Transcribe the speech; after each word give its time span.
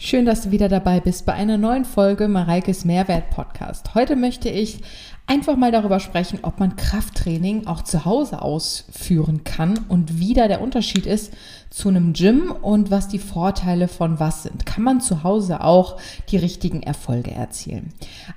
Schön, 0.00 0.26
dass 0.26 0.42
du 0.42 0.52
wieder 0.52 0.68
dabei 0.68 1.00
bist 1.00 1.26
bei 1.26 1.32
einer 1.32 1.58
neuen 1.58 1.84
Folge 1.84 2.28
Mareikes 2.28 2.84
Mehrwert 2.84 3.30
Podcast. 3.30 3.96
Heute 3.96 4.14
möchte 4.14 4.48
ich 4.48 4.78
einfach 5.26 5.56
mal 5.56 5.72
darüber 5.72 5.98
sprechen, 5.98 6.38
ob 6.42 6.60
man 6.60 6.76
Krafttraining 6.76 7.66
auch 7.66 7.82
zu 7.82 8.04
Hause 8.04 8.40
ausführen 8.40 9.42
kann 9.42 9.76
und 9.88 10.20
wie 10.20 10.34
da 10.34 10.46
der 10.46 10.60
Unterschied 10.60 11.04
ist 11.04 11.32
zu 11.70 11.88
einem 11.88 12.12
Gym 12.12 12.50
und 12.50 12.90
was 12.90 13.08
die 13.08 13.18
Vorteile 13.18 13.88
von 13.88 14.18
was 14.20 14.42
sind. 14.42 14.66
Kann 14.66 14.82
man 14.82 15.00
zu 15.00 15.22
Hause 15.22 15.62
auch 15.62 15.98
die 16.30 16.36
richtigen 16.36 16.82
Erfolge 16.82 17.30
erzielen? 17.30 17.92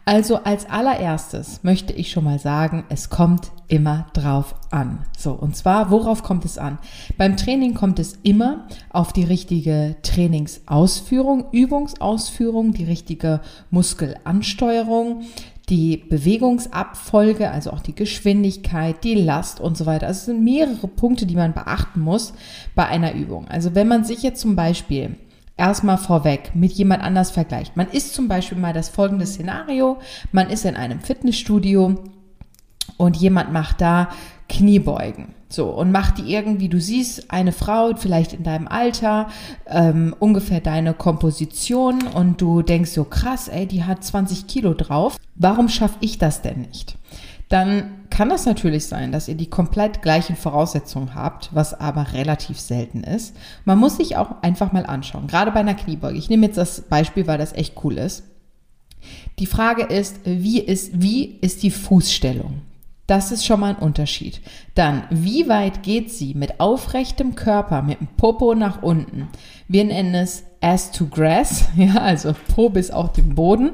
Also 0.05 0.37
als 0.37 0.69
allererstes 0.69 1.63
möchte 1.63 1.93
ich 1.93 2.11
schon 2.11 2.23
mal 2.23 2.39
sagen, 2.39 2.83
es 2.89 3.09
kommt 3.09 3.51
immer 3.67 4.07
drauf 4.13 4.55
an. 4.69 5.05
So, 5.17 5.31
und 5.31 5.55
zwar, 5.55 5.91
worauf 5.91 6.23
kommt 6.23 6.43
es 6.43 6.57
an? 6.57 6.77
Beim 7.17 7.37
Training 7.37 7.73
kommt 7.73 7.99
es 7.99 8.19
immer 8.23 8.67
auf 8.89 9.13
die 9.13 9.23
richtige 9.23 9.95
Trainingsausführung, 10.03 11.45
Übungsausführung, 11.51 12.73
die 12.73 12.83
richtige 12.83 13.39
Muskelansteuerung, 13.69 15.23
die 15.71 15.97
Bewegungsabfolge, 15.97 17.49
also 17.49 17.71
auch 17.71 17.79
die 17.79 17.95
Geschwindigkeit, 17.95 19.03
die 19.05 19.15
Last 19.15 19.61
und 19.61 19.77
so 19.77 19.85
weiter. 19.85 20.07
Also 20.07 20.19
es 20.19 20.25
sind 20.25 20.43
mehrere 20.43 20.87
Punkte, 20.87 21.25
die 21.25 21.35
man 21.35 21.53
beachten 21.53 22.01
muss 22.01 22.33
bei 22.75 22.85
einer 22.85 23.13
Übung. 23.15 23.47
Also 23.47 23.73
wenn 23.73 23.87
man 23.87 24.03
sich 24.03 24.21
jetzt 24.21 24.41
zum 24.41 24.57
Beispiel 24.57 25.15
erstmal 25.55 25.97
vorweg 25.97 26.51
mit 26.55 26.71
jemand 26.73 27.03
anders 27.03 27.31
vergleicht. 27.31 27.77
Man 27.77 27.87
ist 27.87 28.13
zum 28.13 28.27
Beispiel 28.27 28.57
mal 28.57 28.73
das 28.73 28.89
folgende 28.89 29.25
Szenario. 29.25 29.99
Man 30.31 30.49
ist 30.49 30.65
in 30.65 30.75
einem 30.75 30.99
Fitnessstudio 30.99 31.95
und 32.97 33.17
jemand 33.17 33.53
macht 33.53 33.79
da 33.79 34.09
Kniebeugen. 34.51 35.33
So, 35.49 35.69
und 35.69 35.91
mach 35.91 36.11
die 36.11 36.33
irgendwie, 36.33 36.69
du 36.69 36.79
siehst 36.79 37.31
eine 37.31 37.51
Frau, 37.51 37.91
vielleicht 37.95 38.33
in 38.33 38.43
deinem 38.43 38.67
Alter, 38.67 39.27
ähm, 39.65 40.15
ungefähr 40.19 40.59
deine 40.59 40.93
Komposition 40.93 42.03
und 42.07 42.41
du 42.41 42.61
denkst 42.61 42.91
so, 42.91 43.05
krass, 43.05 43.47
ey, 43.47 43.65
die 43.65 43.83
hat 43.83 44.03
20 44.03 44.47
Kilo 44.47 44.73
drauf. 44.73 45.17
Warum 45.35 45.69
schaffe 45.69 45.97
ich 46.01 46.17
das 46.17 46.41
denn 46.41 46.61
nicht? 46.61 46.97
Dann 47.49 47.91
kann 48.09 48.29
das 48.29 48.45
natürlich 48.45 48.85
sein, 48.87 49.11
dass 49.11 49.27
ihr 49.27 49.35
die 49.35 49.49
komplett 49.49 50.01
gleichen 50.01 50.35
Voraussetzungen 50.35 51.15
habt, 51.15 51.49
was 51.53 51.73
aber 51.73 52.13
relativ 52.13 52.59
selten 52.59 53.03
ist. 53.03 53.35
Man 53.65 53.77
muss 53.77 53.97
sich 53.97 54.15
auch 54.15 54.41
einfach 54.41 54.71
mal 54.71 54.85
anschauen, 54.85 55.27
gerade 55.27 55.51
bei 55.51 55.59
einer 55.61 55.75
Kniebeuge. 55.75 56.17
Ich 56.17 56.29
nehme 56.29 56.45
jetzt 56.45 56.57
das 56.57 56.81
Beispiel, 56.81 57.27
weil 57.27 57.37
das 57.37 57.53
echt 57.53 57.75
cool 57.83 57.97
ist. 57.97 58.23
Die 59.39 59.47
Frage 59.47 59.83
ist, 59.83 60.19
wie 60.25 60.59
ist, 60.59 61.01
wie 61.01 61.37
ist 61.41 61.63
die 61.63 61.71
Fußstellung? 61.71 62.61
Das 63.11 63.29
ist 63.33 63.45
schon 63.45 63.59
mal 63.59 63.71
ein 63.71 63.75
Unterschied. 63.75 64.39
Dann, 64.73 65.03
wie 65.09 65.49
weit 65.49 65.83
geht 65.83 66.09
sie 66.09 66.33
mit 66.33 66.61
aufrechtem 66.61 67.35
Körper, 67.35 67.81
mit 67.81 67.99
dem 67.99 68.07
Popo 68.07 68.55
nach 68.55 68.83
unten? 68.83 69.27
Wir 69.67 69.83
nennen 69.83 70.15
es 70.15 70.45
as 70.61 70.93
to 70.93 71.07
grass, 71.07 71.65
ja, 71.75 71.95
also 71.95 72.33
Po 72.55 72.69
bis 72.69 72.89
auf 72.89 73.11
den 73.11 73.35
Boden. 73.35 73.71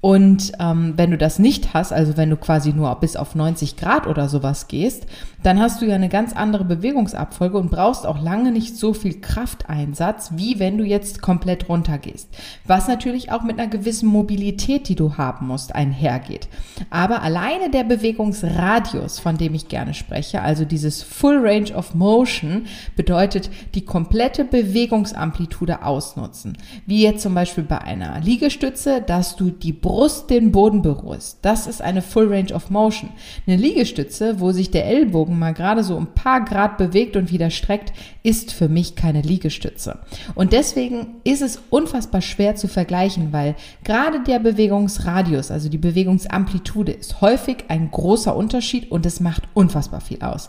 Und 0.00 0.52
ähm, 0.58 0.94
wenn 0.96 1.10
du 1.10 1.18
das 1.18 1.38
nicht 1.38 1.74
hast, 1.74 1.92
also 1.92 2.16
wenn 2.16 2.30
du 2.30 2.38
quasi 2.38 2.72
nur 2.72 2.94
bis 2.94 3.16
auf 3.16 3.34
90 3.34 3.76
Grad 3.76 4.06
oder 4.06 4.30
sowas 4.30 4.66
gehst, 4.66 5.04
dann 5.42 5.60
hast 5.60 5.80
du 5.80 5.86
ja 5.86 5.94
eine 5.94 6.08
ganz 6.08 6.34
andere 6.34 6.64
Bewegungsabfolge 6.64 7.58
und 7.58 7.70
brauchst 7.70 8.06
auch 8.06 8.20
lange 8.20 8.52
nicht 8.52 8.76
so 8.76 8.92
viel 8.92 9.20
Krafteinsatz, 9.20 10.32
wie 10.36 10.58
wenn 10.58 10.76
du 10.76 10.84
jetzt 10.84 11.22
komplett 11.22 11.68
runtergehst. 11.68 12.28
Was 12.66 12.88
natürlich 12.88 13.32
auch 13.32 13.42
mit 13.42 13.58
einer 13.58 13.70
gewissen 13.70 14.08
Mobilität, 14.08 14.88
die 14.88 14.94
du 14.94 15.16
haben 15.16 15.46
musst, 15.46 15.74
einhergeht. 15.74 16.48
Aber 16.90 17.22
alleine 17.22 17.70
der 17.70 17.84
Bewegungsradius, 17.84 19.18
von 19.18 19.38
dem 19.38 19.54
ich 19.54 19.68
gerne 19.68 19.94
spreche, 19.94 20.42
also 20.42 20.64
dieses 20.64 21.02
Full 21.02 21.38
Range 21.46 21.72
of 21.74 21.94
Motion, 21.94 22.66
bedeutet 22.96 23.50
die 23.74 23.84
komplette 23.84 24.44
Bewegungsamplitude 24.44 25.84
ausnutzen. 25.84 26.58
Wie 26.86 27.02
jetzt 27.02 27.22
zum 27.22 27.34
Beispiel 27.34 27.64
bei 27.64 27.78
einer 27.78 28.20
Liegestütze, 28.20 29.00
dass 29.00 29.36
du 29.36 29.50
die 29.50 29.72
Brust 29.72 30.30
den 30.30 30.52
Boden 30.52 30.82
berührst. 30.82 31.38
Das 31.42 31.66
ist 31.66 31.80
eine 31.80 32.02
Full 32.02 32.32
Range 32.32 32.52
of 32.52 32.70
Motion. 32.70 33.10
Eine 33.46 33.56
Liegestütze, 33.56 34.40
wo 34.40 34.52
sich 34.52 34.70
der 34.70 34.86
Ellbogen 34.86 35.29
mal 35.38 35.54
gerade 35.54 35.84
so 35.84 35.96
ein 35.96 36.14
paar 36.14 36.44
Grad 36.44 36.78
bewegt 36.78 37.16
und 37.16 37.30
wieder 37.30 37.50
streckt, 37.50 37.92
ist 38.22 38.52
für 38.52 38.68
mich 38.68 38.96
keine 38.96 39.22
Liegestütze. 39.22 39.98
Und 40.34 40.52
deswegen 40.52 41.20
ist 41.24 41.42
es 41.42 41.60
unfassbar 41.70 42.20
schwer 42.20 42.56
zu 42.56 42.68
vergleichen, 42.68 43.32
weil 43.32 43.54
gerade 43.84 44.22
der 44.22 44.38
Bewegungsradius, 44.38 45.50
also 45.50 45.68
die 45.68 45.78
Bewegungsamplitude, 45.78 46.92
ist 46.92 47.20
häufig 47.20 47.64
ein 47.68 47.90
großer 47.90 48.34
Unterschied 48.34 48.90
und 48.90 49.06
es 49.06 49.20
macht 49.20 49.44
unfassbar 49.54 50.00
viel 50.00 50.22
aus. 50.22 50.48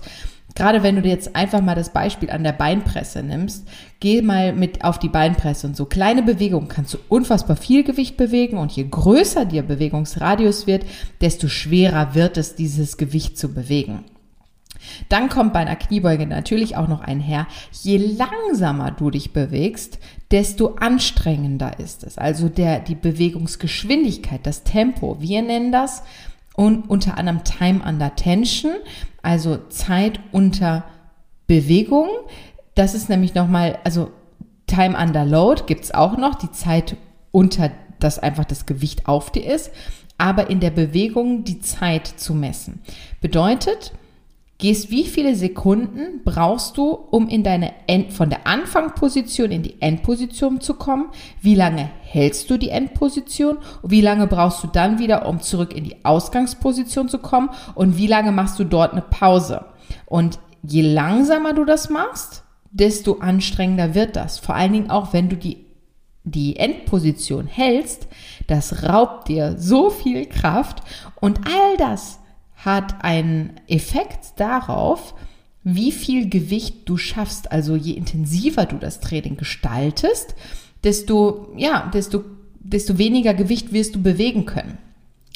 Gerade 0.56 0.84
wenn 0.84 0.96
du 0.96 1.02
dir 1.02 1.10
jetzt 1.10 1.36
einfach 1.36 1.62
mal 1.62 1.76
das 1.76 1.94
Beispiel 1.94 2.30
an 2.30 2.44
der 2.44 2.52
Beinpresse 2.52 3.24
nimmst, 3.24 3.68
geh 4.00 4.22
mal 4.22 4.54
mit 4.54 4.84
auf 4.84 5.00
die 5.00 5.10
Beinpresse 5.10 5.68
und 5.68 5.78
so 5.78 5.86
kleine 5.86 6.24
Bewegungen 6.24 6.68
kannst 6.68 6.94
du 6.94 6.98
unfassbar 7.08 7.56
viel 7.56 7.84
Gewicht 7.84 8.18
bewegen 8.18 8.58
und 8.58 8.72
je 8.72 8.86
größer 8.90 9.46
der 9.46 9.64
Bewegungsradius 9.64 10.68
wird, 10.68 10.86
desto 11.22 11.48
schwerer 11.48 12.16
wird 12.16 12.38
es, 12.38 12.56
dieses 12.56 12.98
Gewicht 12.98 13.38
zu 13.38 13.54
bewegen. 13.54 14.04
Dann 15.10 15.30
kommt 15.30 15.54
bei 15.54 15.60
einer 15.60 15.76
Kniebeuge 15.76 16.26
natürlich 16.26 16.78
auch 16.78 16.88
noch 16.88 17.02
einher, 17.02 17.48
je 17.72 17.98
langsamer 17.98 18.92
du 18.92 19.10
dich 19.12 19.34
bewegst, 19.34 20.00
desto 20.32 20.76
anstrengender 20.76 21.80
ist 21.80 22.04
es. 22.04 22.18
Also 22.18 22.50
der, 22.50 22.80
die 22.80 22.96
Bewegungsgeschwindigkeit, 22.96 24.46
das 24.46 24.64
Tempo. 24.64 25.18
Wir 25.20 25.42
nennen 25.42 25.72
das 25.72 26.04
und 26.56 26.90
unter 26.90 27.18
anderem 27.18 27.44
Time 27.44 27.82
under 27.86 28.16
Tension, 28.16 28.74
also 29.22 29.58
Zeit 29.70 30.20
unter 30.32 30.84
Bewegung. 31.48 32.08
Das 32.76 32.94
ist 32.94 33.10
nämlich 33.10 33.36
nochmal, 33.36 33.80
also 33.84 34.12
Time 34.68 34.98
under 34.98 35.26
Load 35.26 35.64
gibt 35.68 35.84
es 35.84 35.94
auch 35.94 36.18
noch, 36.18 36.36
die 36.36 36.52
Zeit 36.52 36.96
unter, 37.32 37.72
dass 38.00 38.20
einfach 38.20 38.46
das 38.46 38.66
Gewicht 38.66 39.08
auf 39.08 39.32
dir 39.32 39.46
ist, 39.46 39.72
aber 40.18 40.50
in 40.50 40.60
der 40.60 40.70
Bewegung 40.70 41.44
die 41.44 41.60
Zeit 41.60 42.08
zu 42.08 42.34
messen. 42.34 42.82
Bedeutet, 43.20 43.92
gehst, 44.62 44.92
wie 44.92 45.06
viele 45.06 45.36
Sekunden 45.36 46.22
brauchst 46.24 46.78
du, 46.78 46.92
um 46.92 47.28
in 47.28 47.44
deine 47.44 47.74
End, 47.88 48.14
von 48.14 48.30
der 48.30 48.48
Anfangposition 48.48 49.52
in 49.52 49.64
die 49.64 49.82
Endposition 49.82 50.62
zu 50.62 50.76
kommen? 50.76 51.10
Wie 51.42 51.56
lange 51.56 51.90
hältst 52.04 52.50
du 52.50 52.58
die 52.58 52.70
Endposition? 52.70 53.58
Wie 53.84 54.02
lange 54.02 54.28
brauchst 54.28 54.64
du 54.64 54.68
dann 54.68 55.00
wieder, 55.00 55.26
um 55.26 55.42
zurück 55.42 55.76
in 55.76 55.84
die 55.84 56.06
Ausgangsposition 56.06 57.10
zu 57.10 57.18
kommen? 57.18 57.50
Und 57.76 57.98
wie 57.98 58.08
lange 58.08 58.32
machst 58.32 58.60
du 58.60 58.64
dort 58.64 58.94
eine 58.94 59.02
Pause? 59.02 59.66
Und 60.06 60.40
je 60.62 60.84
langsamer 60.84 61.54
du 61.54 61.66
das 61.66 61.90
machst, 61.90 62.44
desto 62.70 63.18
anstrengender 63.18 63.96
wird 63.96 64.16
das. 64.16 64.38
Vor 64.38 64.56
allen 64.56 64.74
Dingen 64.74 64.92
auch, 64.92 65.12
wenn 65.12 65.28
du 65.28 65.36
die 65.36 65.66
die 66.24 66.58
Endposition 66.58 67.48
hältst, 67.48 68.08
das 68.46 68.84
raubt 68.84 69.28
dir 69.28 69.56
so 69.58 69.90
viel 69.90 70.28
Kraft 70.28 70.84
und 71.20 71.40
all 71.48 71.78
das 71.78 72.21
hat 72.66 73.04
einen 73.04 73.60
Effekt 73.68 74.34
darauf, 74.40 75.16
wie 75.64 75.92
viel 75.92 76.30
Gewicht 76.30 76.90
du 76.90 76.98
schaffst. 76.98 77.52
Also 77.52 77.76
je 77.76 77.94
intensiver 77.94 78.66
du 78.66 78.78
das 78.78 79.00
Training 79.00 79.38
gestaltest, 79.38 80.36
desto, 80.84 81.54
ja, 81.58 81.90
desto, 81.94 82.24
desto 82.60 82.98
weniger 82.98 83.34
Gewicht 83.34 83.74
wirst 83.74 83.96
du 83.96 84.02
bewegen 84.02 84.46
können. 84.46 84.78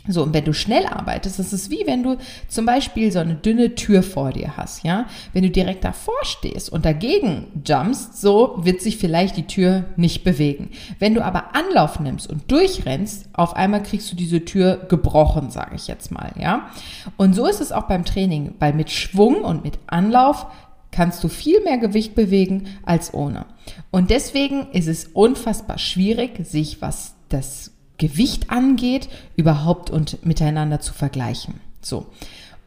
So, 0.08 0.24
und 0.24 0.34
wenn 0.34 0.46
du 0.46 0.54
schnell 0.54 0.86
arbeitest, 0.86 1.40
das 1.40 1.54
ist 1.54 1.70
wie 1.72 1.84
wenn 1.86 2.04
du 2.04 2.18
zum 2.48 2.66
Beispiel 2.66 3.12
so 3.12 3.20
eine 3.20 3.36
dünne 3.36 3.76
Tür 3.76 4.04
vor 4.04 4.32
dir 4.32 4.58
hast, 4.58 4.84
ja. 4.84 5.06
Wenn 5.34 5.44
du 5.44 5.50
direkt 5.50 5.84
davor 5.84 6.14
stehst 6.24 6.72
und 6.72 6.86
dagegen 6.86 7.48
jumpst, 7.66 8.22
so 8.22 8.60
wird 8.62 8.82
sich 8.82 8.98
vielleicht 8.98 9.38
die 9.38 9.48
Tür 9.48 9.86
nicht 9.96 10.24
bewegen. 10.24 10.70
Wenn 11.00 11.16
du 11.16 11.24
aber 11.24 11.56
Anlauf 11.56 12.00
nimmst 12.00 12.30
und 12.30 12.52
durchrennst, 12.52 13.30
auf 13.34 13.56
einmal 13.56 13.84
kriegst 13.84 14.12
du 14.12 14.16
diese 14.16 14.46
Tür 14.46 14.86
gebrochen, 14.90 15.50
sage 15.50 15.76
ich 15.76 15.88
jetzt 15.88 16.12
mal, 16.12 16.32
ja. 16.40 16.70
Und 17.18 17.34
so 17.34 17.48
ist 17.48 17.62
es 17.62 17.72
auch 17.72 17.84
beim 17.84 18.06
Training, 18.06 18.54
weil 18.60 18.74
mit 18.74 18.92
Schwung 18.92 19.42
und 19.42 19.64
mit 19.64 19.80
Anlauf 19.88 20.48
kannst 20.96 21.24
du 21.24 21.28
viel 21.28 21.62
mehr 21.62 21.78
Gewicht 21.78 22.16
bewegen 22.16 22.68
als 22.84 23.14
ohne. 23.14 23.46
Und 23.92 24.10
deswegen 24.10 24.68
ist 24.72 24.88
es 24.88 25.06
unfassbar 25.08 25.78
schwierig, 25.78 26.46
sich 26.46 26.82
was 26.82 27.16
das 27.30 27.75
Gewicht 27.98 28.50
angeht, 28.50 29.10
überhaupt 29.36 29.90
und 29.90 30.26
miteinander 30.26 30.80
zu 30.80 30.94
vergleichen. 30.94 31.56
So. 31.82 32.08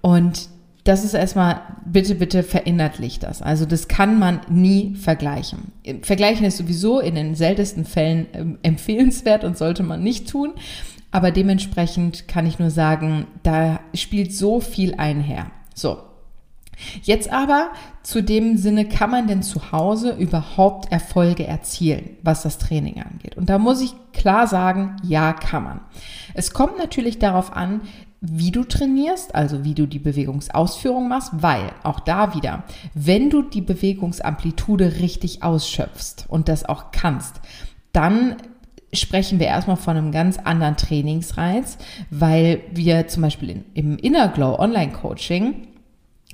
Und 0.01 0.49
das 0.85 1.05
ist 1.05 1.13
erstmal, 1.13 1.61
bitte, 1.85 2.15
bitte 2.15 2.43
verinnerlich 2.43 3.19
das. 3.19 3.43
Also 3.43 3.67
das 3.67 3.89
kann 3.89 4.19
man 4.19 4.41
nie 4.49 4.95
vergleichen. 4.95 5.73
Vergleichen 6.01 6.47
ist 6.47 6.57
sowieso 6.57 7.01
in 7.01 7.15
den 7.15 7.35
seltensten 7.35 7.85
Fällen 7.85 8.27
ähm, 8.33 8.59
empfehlenswert 8.63 9.45
und 9.45 9.59
sollte 9.59 9.83
man 9.83 10.03
nicht 10.03 10.31
tun. 10.31 10.53
Aber 11.11 11.31
dementsprechend 11.31 12.27
kann 12.29 12.47
ich 12.47 12.59
nur 12.59 12.71
sagen, 12.71 13.27
da 13.43 13.81
spielt 13.95 14.35
so 14.35 14.61
viel 14.61 14.95
einher. 14.95 15.51
So, 15.75 15.99
Jetzt 17.03 17.31
aber 17.33 17.71
zu 18.03 18.23
dem 18.23 18.57
Sinne, 18.57 18.87
kann 18.87 19.11
man 19.11 19.27
denn 19.27 19.43
zu 19.43 19.73
Hause 19.73 20.13
überhaupt 20.13 20.93
Erfolge 20.93 21.47
erzielen, 21.47 22.11
was 22.23 22.43
das 22.43 22.59
Training 22.59 23.03
angeht? 23.03 23.37
Und 23.37 23.49
da 23.51 23.59
muss 23.59 23.81
ich 23.81 23.95
klar 24.13 24.47
sagen, 24.47 24.97
ja, 25.03 25.33
kann 25.33 25.65
man. 25.65 25.81
Es 26.35 26.53
kommt 26.53 26.79
natürlich 26.79 27.19
darauf 27.19 27.55
an, 27.55 27.81
wie 28.21 28.51
du 28.51 28.65
trainierst, 28.65 29.35
also 29.35 29.65
wie 29.65 29.75
du 29.75 29.87
die 29.87 30.01
Bewegungsausführung 30.01 31.09
machst, 31.09 31.31
weil 31.41 31.71
auch 31.85 32.01
da 32.01 32.35
wieder, 32.35 32.65
wenn 32.95 33.31
du 33.31 33.43
die 33.43 33.61
Bewegungsamplitude 33.61 34.99
richtig 35.01 35.43
ausschöpfst 35.43 36.27
und 36.29 36.49
das 36.49 36.65
auch 36.65 36.91
kannst, 36.91 37.41
dann 37.93 38.37
sprechen 38.93 39.39
wir 39.39 39.47
erstmal 39.47 39.77
von 39.77 39.97
einem 39.97 40.13
ganz 40.13 40.39
anderen 40.39 40.77
Trainingsreiz, 40.77 41.79
weil 42.11 42.63
wir 42.73 43.07
zum 43.07 43.23
Beispiel 43.23 43.51
in, 43.51 43.65
im 43.75 43.99
Inner 43.99 44.29
Glow 44.29 44.59
Online 44.59 44.93
Coaching 44.93 45.69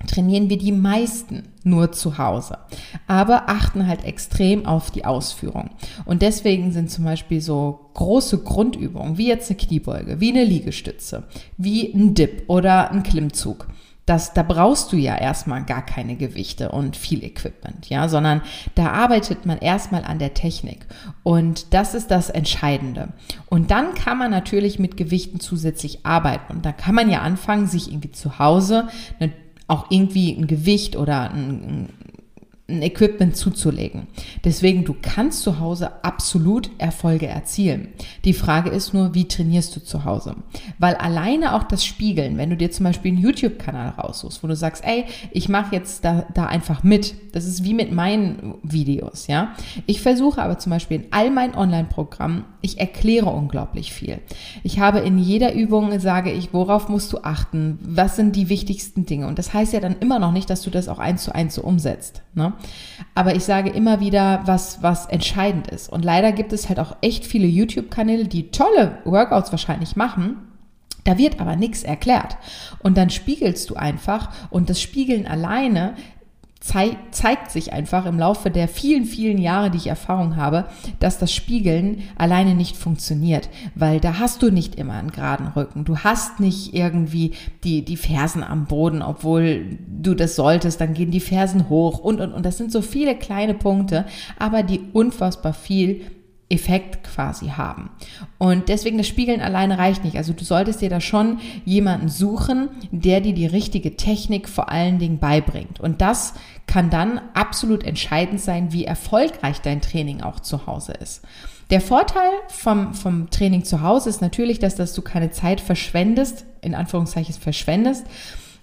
trainieren 0.07 0.51
wir 0.51 0.59
die 0.59 0.73
meisten 0.73 1.45
nur 1.63 1.93
zu 1.93 2.19
Hause, 2.19 2.59
aber 3.07 3.49
achten 3.49 3.87
halt 3.87 4.05
extrem 4.05 4.67
auf 4.67 4.91
die 4.91 5.05
Ausführung. 5.05 5.71
Und 6.05 6.23
deswegen 6.23 6.73
sind 6.73 6.91
zum 6.91 7.05
Beispiel 7.05 7.41
so 7.41 7.91
große 7.95 8.39
Grundübungen, 8.39 9.19
wie 9.19 9.29
jetzt 9.29 9.51
eine 9.51 9.59
Kniebeuge, 9.59 10.21
wie 10.21 10.31
eine 10.31 10.45
Liegestütze, 10.45 11.25
wie 11.57 11.93
ein 11.93 12.15
Dip 12.15 12.45
oder 12.49 12.91
ein 12.91 13.03
Klimmzug, 13.03 13.67
das, 14.07 14.35
da 14.35 14.43
brauchst 14.43 14.93
du 14.93 14.97
ja 14.97 15.17
erstmal 15.17 15.65
gar 15.65 15.81
keine 15.85 16.17
Gewichte 16.17 16.71
und 16.73 16.95
viel 16.95 17.25
Equipment, 17.25 17.89
ja, 17.89 18.07
sondern 18.09 18.43
da 18.75 18.91
arbeitet 18.91 19.47
man 19.47 19.59
erstmal 19.59 20.05
an 20.05 20.19
der 20.19 20.35
Technik. 20.35 20.87
Und 21.23 21.73
das 21.73 21.95
ist 21.95 22.11
das 22.11 22.29
Entscheidende. 22.29 23.09
Und 23.47 23.71
dann 23.71 23.95
kann 23.95 24.19
man 24.19 24.31
natürlich 24.31 24.79
mit 24.79 24.99
Gewichten 24.99 25.41
zusätzlich 25.41 26.05
arbeiten. 26.05 26.53
Und 26.53 26.67
da 26.67 26.73
kann 26.73 26.95
man 26.95 27.09
ja 27.09 27.23
anfangen, 27.23 27.67
sich 27.67 27.89
irgendwie 27.89 28.13
zu 28.13 28.39
Hause 28.39 28.89
eine 29.21 29.33
auch 29.67 29.91
irgendwie 29.91 30.33
ein 30.33 30.47
Gewicht 30.47 30.97
oder 30.97 31.31
ein, 31.31 31.89
ein 32.67 32.81
Equipment 32.81 33.37
zuzulegen. 33.37 34.07
Deswegen, 34.43 34.85
du 34.85 34.97
kannst 35.01 35.43
zu 35.43 35.61
Hause 35.61 36.03
absolut 36.03 36.71
Erfolge 36.79 37.27
erzielen. 37.27 37.89
Die 38.25 38.33
Frage 38.33 38.71
ist 38.71 38.95
nur, 38.95 39.15
wie 39.15 39.29
trainierst 39.29 39.77
du 39.77 39.81
zu 39.81 40.07
Hause? 40.07 40.37
Weil 40.79 40.95
alleine 40.95 41.57
auch 41.57 41.65
das 41.65 41.85
Spiegeln, 41.85 42.39
wenn 42.39 42.49
du 42.49 42.57
dir 42.57 42.71
zum 42.71 42.85
Beispiel 42.85 43.13
einen 43.13 43.21
YouTube-Kanal 43.21 43.91
raussuchst, 43.91 44.43
wo 44.43 44.47
du 44.47 44.57
sagst, 44.57 44.83
ey, 44.83 45.05
ich 45.31 45.51
mache 45.51 45.75
jetzt 45.75 46.07
da, 46.07 46.25
da 46.33 46.47
einfach 46.47 46.83
mit. 46.83 47.15
Das 47.33 47.45
ist 47.45 47.65
wie 47.65 47.75
mit 47.75 47.93
meinen 47.93 48.55
Videos, 48.63 49.27
ja. 49.27 49.53
Ich 49.85 50.01
versuche 50.01 50.41
aber 50.41 50.59
zum 50.59 50.71
Beispiel 50.71 51.03
in 51.03 51.07
all 51.11 51.31
meinen 51.31 51.55
Online-Programmen, 51.55 52.47
ich 52.63 52.81
erkläre 52.81 53.27
unglaublich 53.27 53.93
viel. 53.93 54.21
Ich 54.63 54.79
habe 54.79 55.01
in 55.01 55.19
jeder 55.19 55.53
Übung, 55.53 56.01
sage 56.01 56.33
ich, 56.33 56.55
worauf 56.55 56.89
musst 56.89 57.13
du 57.13 57.19
achten? 57.19 57.79
Was 57.83 58.17
sind 58.17 58.37
die 58.37 58.49
wichtigsten 58.49 59.05
Dinge? 59.05 59.27
Und 59.27 59.39
das 59.39 59.53
heißt 59.53 59.75
ja 59.75 59.81
dann 59.81 59.97
immer 60.01 60.19
noch 60.19 60.33
nicht, 60.33 60.49
dass 60.49 60.63
du 60.63 60.71
das 60.71 60.89
auch 60.89 60.99
eins 60.99 61.25
zu 61.25 61.35
eins 61.35 61.57
so 61.57 61.63
umsetzt, 61.63 62.23
ne? 62.33 62.54
Aber 63.15 63.35
ich 63.35 63.45
sage 63.45 63.71
immer 63.71 64.01
wieder, 64.01 64.43
was, 64.45 64.83
was 64.83 65.07
entscheidend 65.07 65.69
ist. 65.69 65.89
Und 65.89 66.05
leider 66.05 66.33
gibt 66.33 66.53
es 66.53 66.69
halt 66.69 66.81
auch 66.81 66.97
echt 67.01 67.25
viele 67.25 67.47
YouTube-Kanäle, 67.47 68.27
die 68.27 68.51
tolle 68.51 68.99
Workouts 69.05 69.53
wahrscheinlich 69.53 69.97
machen. 69.97 70.37
Da 71.05 71.19
wird 71.19 71.41
aber 71.41 71.57
nichts 71.57 71.83
erklärt. 71.83 72.37
Und 72.81 72.97
dann 72.97 73.11
spiegelst 73.11 73.69
du 73.71 73.77
einfach 73.77 74.31
und 74.51 74.71
das 74.71 74.81
Spiegeln 74.81 75.27
alleine 75.27 75.95
zeigt 76.65 77.51
sich 77.51 77.75
einfach 77.75 78.07
im 78.07 78.19
Laufe 78.19 78.51
der 78.51 78.69
vielen, 78.69 79.05
vielen 79.05 79.37
Jahre, 79.37 79.71
die 79.71 79.77
ich 79.77 79.87
Erfahrung 79.87 80.37
habe, 80.37 80.65
dass 80.99 81.19
das 81.19 81.31
Spiegeln 81.31 82.03
alleine 82.17 82.55
nicht 82.55 82.77
funktioniert, 82.77 83.51
weil 83.75 84.01
da 84.01 84.19
hast 84.19 84.43
du 84.43 84.51
nicht 84.51 84.77
immer 84.77 84.95
einen 84.95 85.11
geraden 85.11 85.49
Rücken. 85.49 85.85
Du 85.85 85.99
hast 85.99 86.41
nicht 86.41 86.75
irgendwie 86.75 87.33
die, 87.65 87.85
die 87.85 87.99
Fersen 87.99 88.43
am 88.43 88.65
Boden, 88.65 89.03
obwohl 89.03 89.79
du 90.01 90.15
das 90.15 90.37
solltest, 90.37 90.81
dann 90.81 90.95
gehen 90.95 91.11
die 91.11 91.21
Fersen 91.21 91.69
hoch 91.69 91.99
und, 91.99 92.21
und, 92.21 92.33
und 92.33 92.47
das 92.47 92.57
sind 92.57 92.73
so 92.73 92.81
viele 92.81 93.15
kleine 93.15 93.55
Punkte, 93.55 94.07
aber 94.39 94.63
die 94.63 94.81
unfassbar 94.93 95.53
viel 95.53 96.01
Effekt 96.51 97.05
quasi 97.05 97.49
haben. 97.49 97.91
Und 98.39 98.69
deswegen 98.69 98.99
das 98.99 99.09
Spiegeln 99.09 99.41
alleine 99.41 99.79
reicht 99.79 100.05
nicht. 100.05 100.17
Also 100.17 100.33
du 100.33 100.45
solltest 100.45 100.83
dir 100.83 100.91
da 100.91 101.01
schon 101.01 101.41
jemanden 101.65 102.09
suchen, 102.09 102.69
der 102.91 103.21
dir 103.21 103.35
die 103.35 103.47
richtige 103.47 103.97
Technik 103.97 104.49
vor 104.49 104.71
allen 104.71 104.99
Dingen 104.99 105.19
beibringt. 105.19 105.81
Und 105.81 106.01
das 106.01 106.35
kann 106.67 106.91
dann 106.91 107.21
absolut 107.33 107.83
entscheidend 107.83 108.41
sein, 108.41 108.73
wie 108.73 108.85
erfolgreich 108.85 109.61
dein 109.63 109.81
Training 109.81 110.21
auch 110.23 110.41
zu 110.41 110.67
Hause 110.67 110.93
ist. 110.93 111.23
Der 111.71 111.81
Vorteil 111.81 112.31
vom, 112.49 112.93
vom 112.93 113.31
Training 113.31 113.65
zu 113.65 113.81
Hause 113.81 114.11
ist 114.11 114.21
natürlich, 114.21 114.59
dass, 114.59 114.75
dass 114.75 114.93
du 114.93 115.01
keine 115.01 115.31
Zeit 115.31 115.63
verschwendest, 115.63 116.45
in 116.61 116.75
Anführungszeichen 116.75 117.35
verschwendest, 117.35 118.07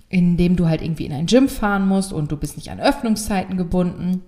indem 0.08 0.56
du 0.56 0.68
halt 0.68 0.84
irgendwie 0.84 1.08
in 1.08 1.14
ein 1.14 1.26
Gym 1.26 1.50
fahren 1.50 1.88
musst 1.88 2.14
und 2.14 2.32
du 2.32 2.38
bist 2.38 2.58
nicht 2.58 2.70
an 2.70 2.80
Öffnungszeiten 2.80 3.58
gebunden 3.58 4.22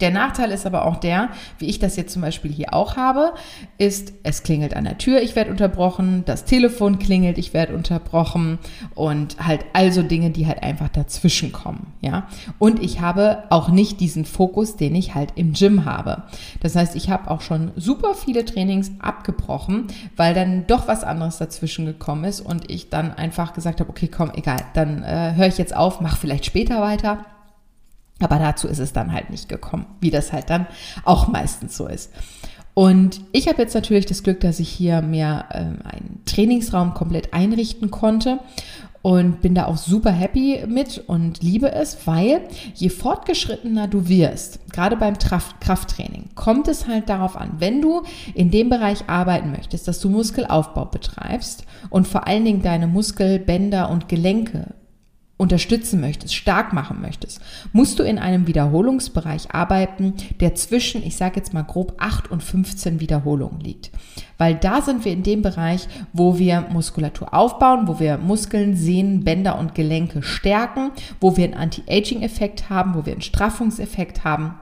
der 0.00 0.10
Nachteil 0.10 0.50
ist 0.50 0.66
aber 0.66 0.86
auch 0.86 0.96
der, 0.96 1.30
wie 1.58 1.66
ich 1.66 1.78
das 1.78 1.96
jetzt 1.96 2.12
zum 2.12 2.22
Beispiel 2.22 2.50
hier 2.50 2.74
auch 2.74 2.96
habe, 2.96 3.32
ist, 3.78 4.12
es 4.22 4.42
klingelt 4.42 4.74
an 4.74 4.84
der 4.84 4.98
Tür, 4.98 5.22
ich 5.22 5.36
werde 5.36 5.50
unterbrochen, 5.50 6.24
das 6.24 6.44
Telefon 6.44 6.98
klingelt, 6.98 7.38
ich 7.38 7.54
werde 7.54 7.74
unterbrochen 7.74 8.58
und 8.94 9.46
halt 9.46 9.64
also 9.72 10.02
Dinge, 10.02 10.30
die 10.30 10.46
halt 10.46 10.62
einfach 10.62 10.88
dazwischen 10.88 11.52
kommen, 11.52 11.92
ja. 12.00 12.26
Und 12.58 12.82
ich 12.82 13.00
habe 13.00 13.44
auch 13.50 13.68
nicht 13.68 14.00
diesen 14.00 14.24
Fokus, 14.24 14.76
den 14.76 14.94
ich 14.94 15.14
halt 15.14 15.32
im 15.36 15.52
Gym 15.52 15.84
habe. 15.84 16.24
Das 16.60 16.76
heißt, 16.76 16.96
ich 16.96 17.10
habe 17.10 17.30
auch 17.30 17.40
schon 17.40 17.72
super 17.76 18.14
viele 18.14 18.44
Trainings 18.44 18.92
abgebrochen, 18.98 19.86
weil 20.16 20.34
dann 20.34 20.66
doch 20.66 20.88
was 20.88 21.04
anderes 21.04 21.38
dazwischen 21.38 21.86
gekommen 21.86 22.24
ist 22.24 22.40
und 22.40 22.70
ich 22.70 22.90
dann 22.90 23.12
einfach 23.12 23.52
gesagt 23.52 23.80
habe, 23.80 23.90
okay, 23.90 24.08
komm, 24.08 24.32
egal, 24.34 24.58
dann 24.74 25.02
äh, 25.02 25.34
höre 25.36 25.46
ich 25.46 25.58
jetzt 25.58 25.74
auf, 25.74 26.00
mach 26.00 26.16
vielleicht 26.16 26.46
später 26.46 26.80
weiter. 26.80 27.24
Aber 28.20 28.38
dazu 28.38 28.68
ist 28.68 28.78
es 28.78 28.92
dann 28.92 29.12
halt 29.12 29.30
nicht 29.30 29.48
gekommen, 29.48 29.86
wie 30.00 30.10
das 30.10 30.32
halt 30.32 30.50
dann 30.50 30.66
auch 31.04 31.28
meistens 31.28 31.76
so 31.76 31.86
ist. 31.86 32.10
Und 32.74 33.20
ich 33.32 33.48
habe 33.48 33.60
jetzt 33.62 33.74
natürlich 33.74 34.06
das 34.06 34.22
Glück, 34.22 34.40
dass 34.40 34.60
ich 34.60 34.68
hier 34.68 35.02
mir 35.02 35.44
ähm, 35.52 35.78
einen 35.84 36.22
Trainingsraum 36.24 36.94
komplett 36.94 37.34
einrichten 37.34 37.90
konnte 37.90 38.38
und 39.02 39.40
bin 39.40 39.54
da 39.54 39.66
auch 39.66 39.78
super 39.78 40.12
happy 40.12 40.64
mit 40.66 41.02
und 41.06 41.42
liebe 41.42 41.72
es, 41.72 42.06
weil 42.06 42.42
je 42.74 42.90
fortgeschrittener 42.90 43.88
du 43.88 44.08
wirst, 44.08 44.60
gerade 44.72 44.96
beim 44.96 45.16
Krafttraining, 45.18 46.30
kommt 46.34 46.68
es 46.68 46.86
halt 46.86 47.08
darauf 47.08 47.36
an, 47.36 47.52
wenn 47.58 47.80
du 47.80 48.02
in 48.34 48.50
dem 48.50 48.68
Bereich 48.68 49.08
arbeiten 49.08 49.52
möchtest, 49.52 49.88
dass 49.88 50.00
du 50.00 50.10
Muskelaufbau 50.10 50.84
betreibst 50.84 51.64
und 51.88 52.06
vor 52.06 52.26
allen 52.26 52.44
Dingen 52.44 52.62
deine 52.62 52.86
Muskelbänder 52.86 53.90
und 53.90 54.08
Gelenke 54.08 54.74
unterstützen 55.40 56.02
möchtest, 56.02 56.34
stark 56.34 56.74
machen 56.74 57.00
möchtest, 57.00 57.40
musst 57.72 57.98
du 57.98 58.02
in 58.02 58.18
einem 58.18 58.46
Wiederholungsbereich 58.46 59.54
arbeiten, 59.54 60.12
der 60.38 60.54
zwischen, 60.54 61.02
ich 61.02 61.16
sage 61.16 61.36
jetzt 61.36 61.54
mal 61.54 61.62
grob, 61.62 61.94
8 61.98 62.30
und 62.30 62.42
15 62.42 63.00
Wiederholungen 63.00 63.58
liegt. 63.58 63.90
Weil 64.36 64.54
da 64.54 64.82
sind 64.82 65.04
wir 65.06 65.12
in 65.12 65.22
dem 65.22 65.40
Bereich, 65.40 65.88
wo 66.12 66.38
wir 66.38 66.66
Muskulatur 66.70 67.32
aufbauen, 67.32 67.88
wo 67.88 67.98
wir 67.98 68.18
Muskeln, 68.18 68.76
Sehnen, 68.76 69.24
Bänder 69.24 69.58
und 69.58 69.74
Gelenke 69.74 70.22
stärken, 70.22 70.90
wo 71.20 71.38
wir 71.38 71.44
einen 71.44 71.54
Anti-Aging-Effekt 71.54 72.68
haben, 72.68 72.94
wo 72.94 73.06
wir 73.06 73.14
einen 73.14 73.22
Straffungseffekt 73.22 74.24
haben 74.24 74.56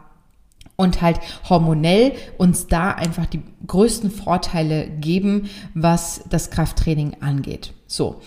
und 0.77 1.03
halt 1.03 1.19
hormonell 1.49 2.13
uns 2.37 2.69
da 2.69 2.93
einfach 2.93 3.27
die 3.27 3.43
größten 3.67 4.13
Vorteile 4.13 4.89
geben, 4.89 5.51
was 5.75 6.23
das 6.31 6.51
Krafttraining 6.51 7.17
angeht. 7.21 7.73
So. 7.89 8.21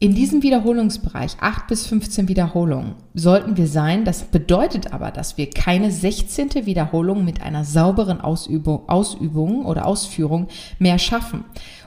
In 0.00 0.14
diesem 0.14 0.42
Wiederholungsbereich, 0.42 1.36
8 1.40 1.66
bis 1.68 1.86
15 1.86 2.28
Wiederholungen, 2.28 2.94
sollten 3.14 3.56
wir 3.56 3.68
sein. 3.68 4.04
Das 4.04 4.24
bedeutet 4.24 4.92
aber, 4.92 5.10
dass 5.10 5.38
wir 5.38 5.48
keine 5.48 5.90
16. 5.90 6.66
Wiederholung 6.66 7.24
mit 7.24 7.40
einer 7.40 7.64
sauberen 7.64 8.20
Ausübung, 8.20 8.88
Ausübung 8.88 9.64
oder 9.64 9.86
Ausführung 9.86 10.48
mehr 10.78 10.98
schaffen. 10.98 11.44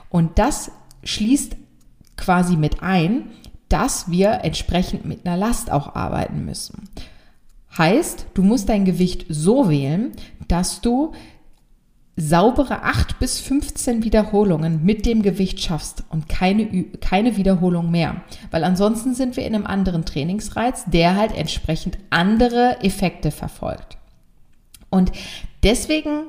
Und 0.08 0.38
das 0.38 0.72
schließt 1.04 1.56
quasi 2.16 2.56
mit 2.56 2.82
ein, 2.82 3.28
dass 3.68 4.10
wir 4.10 4.40
entsprechend 4.42 5.04
mit 5.04 5.26
einer 5.26 5.36
Last 5.36 5.70
auch 5.70 5.94
arbeiten 5.94 6.44
müssen. 6.44 6.88
Heißt, 7.76 8.26
du 8.34 8.42
musst 8.42 8.70
dein 8.70 8.86
Gewicht 8.86 9.26
so 9.28 9.68
wählen, 9.68 10.12
dass 10.48 10.80
du 10.80 11.12
saubere 12.18 12.82
8 12.82 13.20
bis 13.20 13.38
15 13.40 14.02
Wiederholungen 14.02 14.84
mit 14.84 15.06
dem 15.06 15.22
Gewicht 15.22 15.60
schaffst 15.60 16.02
und 16.10 16.28
keine, 16.28 16.66
keine 17.00 17.36
Wiederholung 17.36 17.92
mehr. 17.92 18.22
Weil 18.50 18.64
ansonsten 18.64 19.14
sind 19.14 19.36
wir 19.36 19.46
in 19.46 19.54
einem 19.54 19.66
anderen 19.66 20.04
Trainingsreiz, 20.04 20.84
der 20.86 21.14
halt 21.14 21.36
entsprechend 21.36 21.96
andere 22.10 22.82
Effekte 22.82 23.30
verfolgt. 23.30 23.98
Und 24.90 25.12
deswegen 25.62 26.24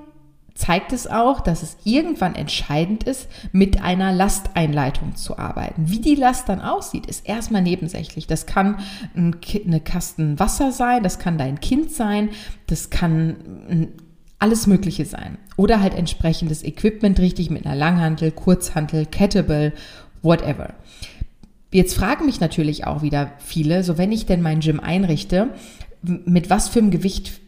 zeigt 0.53 0.91
es 0.91 1.07
auch, 1.07 1.39
dass 1.39 1.63
es 1.63 1.77
irgendwann 1.85 2.35
entscheidend 2.35 3.05
ist, 3.05 3.27
mit 3.51 3.81
einer 3.81 4.11
Lasteinleitung 4.11 5.15
zu 5.15 5.39
arbeiten. 5.39 5.89
Wie 5.89 6.01
die 6.01 6.15
Last 6.15 6.49
dann 6.49 6.61
aussieht, 6.61 7.05
ist 7.07 7.27
erstmal 7.27 7.61
nebensächlich. 7.61 8.27
Das 8.27 8.45
kann 8.45 8.79
ein, 9.15 9.37
eine 9.65 9.79
Kasten 9.79 10.37
Wasser 10.37 10.71
sein, 10.71 11.01
das 11.01 11.17
kann 11.17 11.37
dein 11.37 11.61
Kind 11.61 11.91
sein, 11.91 12.29
das 12.67 12.89
kann 12.89 13.37
ein 13.69 13.93
alles 14.39 14.67
Mögliche 14.67 15.05
sein. 15.05 15.37
Oder 15.57 15.81
halt 15.81 15.93
entsprechendes 15.93 16.63
Equipment 16.63 17.19
richtig 17.19 17.49
mit 17.49 17.65
einer 17.65 17.75
Langhantel, 17.75 18.31
Kurzhantel, 18.31 19.05
Kettlebell, 19.05 19.73
whatever. 20.21 20.73
Jetzt 21.71 21.95
fragen 21.95 22.25
mich 22.25 22.39
natürlich 22.39 22.87
auch 22.87 23.01
wieder 23.01 23.33
viele, 23.39 23.83
so 23.83 23.97
wenn 23.97 24.11
ich 24.11 24.25
denn 24.25 24.41
mein 24.41 24.61
Gym 24.61 24.79
einrichte, 24.79 25.49
mit 26.01 26.49
was 26.49 26.69
für 26.69 26.79
einem 26.79 26.89
Gewicht 26.89 27.41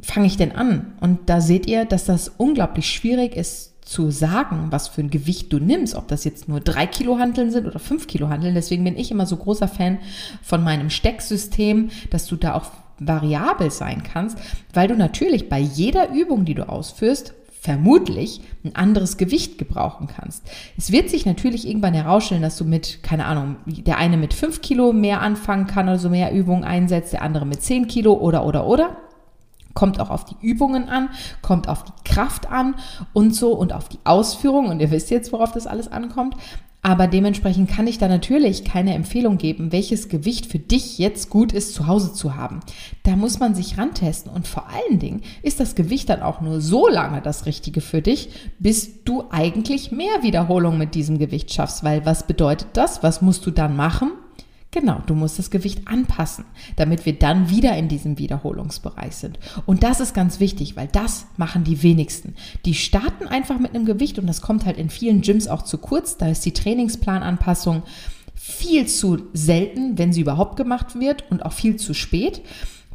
fange 0.00 0.26
ich 0.26 0.36
denn 0.36 0.52
an? 0.52 0.94
Und 1.00 1.28
da 1.28 1.40
seht 1.40 1.66
ihr, 1.66 1.84
dass 1.84 2.04
das 2.04 2.28
unglaublich 2.28 2.88
schwierig 2.88 3.36
ist 3.36 3.72
zu 3.84 4.10
sagen, 4.10 4.68
was 4.70 4.88
für 4.88 5.02
ein 5.02 5.10
Gewicht 5.10 5.52
du 5.52 5.58
nimmst, 5.58 5.94
ob 5.94 6.08
das 6.08 6.24
jetzt 6.24 6.48
nur 6.48 6.60
drei 6.60 6.86
Kilo 6.86 7.18
Handeln 7.18 7.50
sind 7.50 7.66
oder 7.66 7.78
fünf 7.78 8.06
Kilo 8.06 8.28
Handeln. 8.28 8.54
Deswegen 8.54 8.84
bin 8.84 8.96
ich 8.96 9.10
immer 9.10 9.26
so 9.26 9.36
großer 9.36 9.68
Fan 9.68 9.98
von 10.42 10.62
meinem 10.62 10.88
Stecksystem, 10.88 11.90
dass 12.10 12.26
du 12.26 12.36
da 12.36 12.54
auch 12.54 12.70
variabel 12.98 13.70
sein 13.70 14.02
kannst, 14.02 14.38
weil 14.72 14.88
du 14.88 14.96
natürlich 14.96 15.48
bei 15.48 15.58
jeder 15.58 16.10
Übung, 16.10 16.44
die 16.44 16.54
du 16.54 16.68
ausführst, 16.68 17.34
vermutlich 17.62 18.40
ein 18.64 18.74
anderes 18.74 19.18
Gewicht 19.18 19.56
gebrauchen 19.56 20.08
kannst. 20.08 20.42
Es 20.76 20.90
wird 20.90 21.08
sich 21.08 21.26
natürlich 21.26 21.68
irgendwann 21.68 21.94
herausstellen, 21.94 22.42
dass 22.42 22.56
du 22.56 22.64
mit, 22.64 23.04
keine 23.04 23.24
Ahnung, 23.24 23.54
der 23.66 23.98
eine 23.98 24.16
mit 24.16 24.34
5 24.34 24.62
Kilo 24.62 24.92
mehr 24.92 25.20
anfangen 25.20 25.68
kann 25.68 25.88
oder 25.88 26.00
so 26.00 26.10
mehr 26.10 26.32
Übungen 26.32 26.64
einsetzt, 26.64 27.12
der 27.12 27.22
andere 27.22 27.46
mit 27.46 27.62
10 27.62 27.86
Kilo 27.86 28.14
oder, 28.14 28.44
oder, 28.44 28.66
oder. 28.66 28.96
Kommt 29.74 30.00
auch 30.00 30.10
auf 30.10 30.24
die 30.24 30.34
Übungen 30.42 30.88
an, 30.88 31.10
kommt 31.40 31.68
auf 31.68 31.84
die 31.84 31.92
Kraft 32.04 32.50
an 32.50 32.74
und 33.12 33.32
so 33.32 33.52
und 33.52 33.72
auf 33.72 33.88
die 33.88 34.00
Ausführung. 34.02 34.66
Und 34.66 34.80
ihr 34.80 34.90
wisst 34.90 35.10
jetzt, 35.10 35.32
worauf 35.32 35.52
das 35.52 35.68
alles 35.68 35.86
ankommt. 35.86 36.34
Aber 36.84 37.06
dementsprechend 37.06 37.70
kann 37.70 37.86
ich 37.86 37.98
da 37.98 38.08
natürlich 38.08 38.64
keine 38.64 38.94
Empfehlung 38.94 39.38
geben, 39.38 39.70
welches 39.70 40.08
Gewicht 40.08 40.46
für 40.46 40.58
dich 40.58 40.98
jetzt 40.98 41.30
gut 41.30 41.52
ist, 41.52 41.74
zu 41.74 41.86
Hause 41.86 42.12
zu 42.12 42.34
haben. 42.34 42.58
Da 43.04 43.14
muss 43.14 43.38
man 43.38 43.54
sich 43.54 43.78
rantesten 43.78 44.32
und 44.32 44.48
vor 44.48 44.66
allen 44.68 44.98
Dingen 44.98 45.22
ist 45.42 45.60
das 45.60 45.76
Gewicht 45.76 46.08
dann 46.08 46.22
auch 46.22 46.40
nur 46.40 46.60
so 46.60 46.88
lange 46.88 47.22
das 47.22 47.46
Richtige 47.46 47.80
für 47.80 48.02
dich, 48.02 48.30
bis 48.58 49.04
du 49.04 49.24
eigentlich 49.30 49.92
mehr 49.92 50.22
Wiederholungen 50.22 50.78
mit 50.78 50.96
diesem 50.96 51.18
Gewicht 51.18 51.52
schaffst. 51.52 51.84
Weil 51.84 52.04
was 52.04 52.26
bedeutet 52.26 52.68
das? 52.72 53.04
Was 53.04 53.22
musst 53.22 53.46
du 53.46 53.52
dann 53.52 53.76
machen? 53.76 54.10
Genau, 54.72 55.02
du 55.04 55.14
musst 55.14 55.38
das 55.38 55.50
Gewicht 55.50 55.86
anpassen, 55.86 56.46
damit 56.76 57.04
wir 57.04 57.12
dann 57.12 57.50
wieder 57.50 57.76
in 57.76 57.88
diesem 57.88 58.18
Wiederholungsbereich 58.18 59.14
sind. 59.14 59.38
Und 59.66 59.82
das 59.82 60.00
ist 60.00 60.14
ganz 60.14 60.40
wichtig, 60.40 60.76
weil 60.76 60.88
das 60.88 61.26
machen 61.36 61.62
die 61.62 61.82
wenigsten. 61.82 62.34
Die 62.64 62.72
starten 62.72 63.28
einfach 63.28 63.58
mit 63.58 63.74
einem 63.74 63.84
Gewicht 63.84 64.18
und 64.18 64.26
das 64.26 64.40
kommt 64.40 64.64
halt 64.64 64.78
in 64.78 64.88
vielen 64.88 65.20
Gyms 65.20 65.46
auch 65.46 65.60
zu 65.60 65.76
kurz. 65.76 66.16
Da 66.16 66.28
ist 66.28 66.46
die 66.46 66.54
Trainingsplananpassung 66.54 67.82
viel 68.34 68.86
zu 68.86 69.18
selten, 69.34 69.98
wenn 69.98 70.14
sie 70.14 70.22
überhaupt 70.22 70.56
gemacht 70.56 70.98
wird 70.98 71.30
und 71.30 71.44
auch 71.44 71.52
viel 71.52 71.76
zu 71.76 71.92
spät 71.92 72.40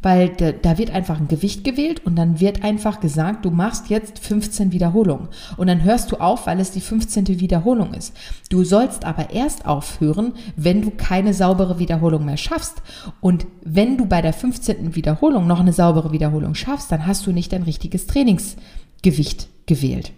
weil 0.02 0.28
da, 0.30 0.52
da 0.52 0.78
wird 0.78 0.90
einfach 0.90 1.18
ein 1.18 1.28
Gewicht 1.28 1.64
gewählt 1.64 2.04
und 2.04 2.16
dann 2.16 2.40
wird 2.40 2.62
einfach 2.64 3.00
gesagt, 3.00 3.44
du 3.44 3.50
machst 3.50 3.90
jetzt 3.90 4.18
15 4.18 4.72
Wiederholungen. 4.72 5.28
Und 5.56 5.66
dann 5.66 5.82
hörst 5.82 6.12
du 6.12 6.16
auf, 6.16 6.46
weil 6.46 6.60
es 6.60 6.70
die 6.70 6.80
15. 6.80 7.40
Wiederholung 7.40 7.94
ist. 7.94 8.14
Du 8.48 8.64
sollst 8.64 9.04
aber 9.04 9.30
erst 9.30 9.66
aufhören, 9.66 10.34
wenn 10.56 10.82
du 10.82 10.90
keine 10.90 11.34
saubere 11.34 11.78
Wiederholung 11.78 12.24
mehr 12.24 12.36
schaffst. 12.36 12.82
Und 13.20 13.46
wenn 13.64 13.96
du 13.96 14.06
bei 14.06 14.22
der 14.22 14.32
15. 14.32 14.94
Wiederholung 14.94 15.46
noch 15.46 15.60
eine 15.60 15.72
saubere 15.72 16.12
Wiederholung 16.12 16.54
schaffst, 16.54 16.92
dann 16.92 17.06
hast 17.06 17.26
du 17.26 17.32
nicht 17.32 17.52
ein 17.54 17.62
richtiges 17.64 18.06
Trainingsgewicht 18.06 19.48
gewählt. 19.66 20.12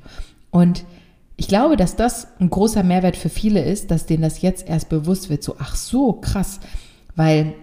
Und 0.50 0.84
ich 1.36 1.48
glaube, 1.48 1.76
dass 1.76 1.96
das 1.96 2.28
ein 2.38 2.50
großer 2.50 2.82
Mehrwert 2.82 3.16
für 3.16 3.30
viele 3.30 3.64
ist, 3.64 3.90
dass 3.90 4.04
denen 4.04 4.22
das 4.22 4.42
jetzt 4.42 4.68
erst 4.68 4.90
bewusst 4.90 5.30
wird. 5.30 5.42
So, 5.42 5.56
ach 5.58 5.74
so, 5.74 6.12
krass. 6.12 6.60
Weil 7.16 7.54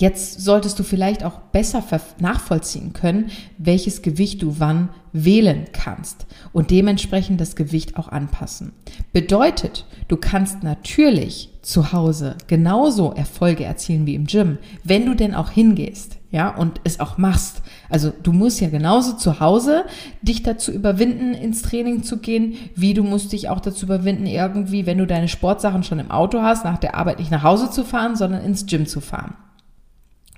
Jetzt 0.00 0.40
solltest 0.40 0.78
du 0.78 0.82
vielleicht 0.82 1.24
auch 1.24 1.40
besser 1.52 1.84
nachvollziehen 2.20 2.94
können, 2.94 3.30
welches 3.58 4.00
Gewicht 4.00 4.40
du 4.40 4.58
wann 4.58 4.88
wählen 5.12 5.66
kannst 5.74 6.26
und 6.54 6.70
dementsprechend 6.70 7.38
das 7.38 7.54
Gewicht 7.54 7.98
auch 7.98 8.08
anpassen. 8.08 8.72
Bedeutet, 9.12 9.84
du 10.08 10.16
kannst 10.16 10.62
natürlich 10.62 11.50
zu 11.60 11.92
Hause 11.92 12.36
genauso 12.46 13.12
Erfolge 13.12 13.64
erzielen 13.64 14.06
wie 14.06 14.14
im 14.14 14.24
Gym, 14.24 14.56
wenn 14.84 15.04
du 15.04 15.14
denn 15.14 15.34
auch 15.34 15.50
hingehst, 15.50 16.16
ja, 16.30 16.48
und 16.48 16.80
es 16.84 16.98
auch 16.98 17.18
machst. 17.18 17.60
Also 17.90 18.10
du 18.22 18.32
musst 18.32 18.62
ja 18.62 18.70
genauso 18.70 19.18
zu 19.18 19.38
Hause 19.38 19.84
dich 20.22 20.42
dazu 20.42 20.72
überwinden, 20.72 21.34
ins 21.34 21.60
Training 21.60 22.04
zu 22.04 22.20
gehen, 22.20 22.54
wie 22.74 22.94
du 22.94 23.02
musst 23.02 23.32
dich 23.32 23.50
auch 23.50 23.60
dazu 23.60 23.84
überwinden, 23.84 24.24
irgendwie, 24.24 24.86
wenn 24.86 24.96
du 24.96 25.06
deine 25.06 25.28
Sportsachen 25.28 25.82
schon 25.82 25.98
im 25.98 26.10
Auto 26.10 26.40
hast, 26.40 26.64
nach 26.64 26.78
der 26.78 26.94
Arbeit 26.94 27.18
nicht 27.18 27.30
nach 27.30 27.42
Hause 27.42 27.70
zu 27.70 27.84
fahren, 27.84 28.16
sondern 28.16 28.42
ins 28.42 28.64
Gym 28.64 28.86
zu 28.86 29.02
fahren. 29.02 29.34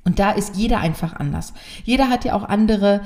Und 0.05 0.19
da 0.19 0.33
ist 0.33 0.57
jeder 0.57 0.81
einfach 0.81 1.15
anders. 1.15 1.55
Jeder 1.85 2.09
hat 2.09 2.25
ja 2.25 2.35
auch 2.35 2.45
andere 2.45 3.03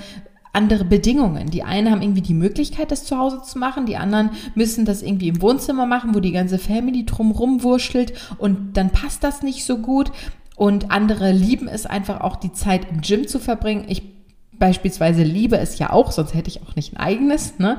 andere 0.56 0.86
Bedingungen. 0.86 1.50
Die 1.50 1.62
einen 1.62 1.90
haben 1.90 2.00
irgendwie 2.00 2.22
die 2.22 2.34
Möglichkeit, 2.34 2.90
das 2.90 3.04
zu 3.04 3.18
Hause 3.18 3.42
zu 3.42 3.58
machen, 3.58 3.84
die 3.84 3.98
anderen 3.98 4.30
müssen 4.54 4.86
das 4.86 5.02
irgendwie 5.02 5.28
im 5.28 5.42
Wohnzimmer 5.42 5.84
machen, 5.84 6.14
wo 6.14 6.20
die 6.20 6.32
ganze 6.32 6.58
Family 6.58 7.04
drumrum 7.04 7.62
wurschtelt 7.62 8.14
und 8.38 8.78
dann 8.78 8.88
passt 8.88 9.22
das 9.22 9.42
nicht 9.42 9.66
so 9.66 9.78
gut. 9.78 10.10
Und 10.56 10.90
andere 10.90 11.32
lieben 11.32 11.68
es 11.68 11.84
einfach 11.84 12.22
auch, 12.22 12.36
die 12.36 12.52
Zeit 12.52 12.90
im 12.90 13.02
Gym 13.02 13.28
zu 13.28 13.38
verbringen. 13.38 13.84
Ich 13.88 14.02
beispielsweise 14.58 15.22
liebe 15.22 15.58
es 15.58 15.78
ja 15.78 15.90
auch, 15.90 16.10
sonst 16.10 16.32
hätte 16.32 16.48
ich 16.48 16.62
auch 16.62 16.74
nicht 16.74 16.94
ein 16.94 17.00
eigenes. 17.00 17.58
Ne? 17.58 17.78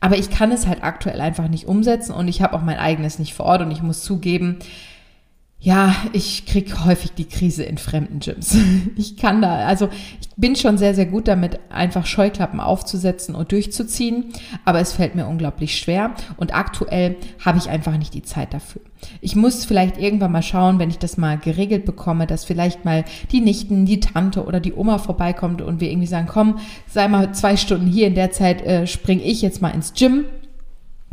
Aber 0.00 0.18
ich 0.18 0.28
kann 0.28 0.50
es 0.50 0.66
halt 0.66 0.82
aktuell 0.82 1.20
einfach 1.20 1.46
nicht 1.46 1.66
umsetzen 1.68 2.12
und 2.12 2.26
ich 2.26 2.42
habe 2.42 2.56
auch 2.56 2.62
mein 2.62 2.78
eigenes 2.78 3.20
nicht 3.20 3.34
vor 3.34 3.46
Ort 3.46 3.62
und 3.62 3.70
ich 3.70 3.82
muss 3.82 4.02
zugeben, 4.02 4.58
ja, 5.66 5.96
ich 6.12 6.46
krieg 6.46 6.84
häufig 6.84 7.10
die 7.14 7.24
Krise 7.24 7.64
in 7.64 7.76
fremden 7.76 8.20
Gyms. 8.20 8.56
Ich 8.96 9.16
kann 9.16 9.42
da, 9.42 9.66
also 9.66 9.88
ich 10.20 10.28
bin 10.36 10.54
schon 10.54 10.78
sehr, 10.78 10.94
sehr 10.94 11.06
gut 11.06 11.26
damit, 11.26 11.58
einfach 11.70 12.06
Scheuklappen 12.06 12.60
aufzusetzen 12.60 13.34
und 13.34 13.50
durchzuziehen, 13.50 14.26
aber 14.64 14.78
es 14.78 14.92
fällt 14.92 15.16
mir 15.16 15.26
unglaublich 15.26 15.76
schwer 15.76 16.14
und 16.36 16.54
aktuell 16.54 17.16
habe 17.44 17.58
ich 17.58 17.68
einfach 17.68 17.98
nicht 17.98 18.14
die 18.14 18.22
Zeit 18.22 18.54
dafür. 18.54 18.80
Ich 19.20 19.34
muss 19.34 19.64
vielleicht 19.64 19.98
irgendwann 19.98 20.30
mal 20.30 20.42
schauen, 20.42 20.78
wenn 20.78 20.88
ich 20.88 20.98
das 20.98 21.16
mal 21.16 21.36
geregelt 21.36 21.84
bekomme, 21.84 22.28
dass 22.28 22.44
vielleicht 22.44 22.84
mal 22.84 23.04
die 23.32 23.40
Nichten, 23.40 23.86
die 23.86 23.98
Tante 23.98 24.44
oder 24.44 24.60
die 24.60 24.72
Oma 24.72 24.98
vorbeikommt 24.98 25.62
und 25.62 25.80
wir 25.80 25.90
irgendwie 25.90 26.06
sagen, 26.06 26.28
komm, 26.30 26.60
sei 26.86 27.08
mal 27.08 27.34
zwei 27.34 27.56
Stunden 27.56 27.88
hier, 27.88 28.06
in 28.06 28.14
der 28.14 28.30
Zeit 28.30 28.62
äh, 28.64 28.86
springe 28.86 29.22
ich 29.24 29.42
jetzt 29.42 29.60
mal 29.62 29.70
ins 29.70 29.94
Gym 29.94 30.26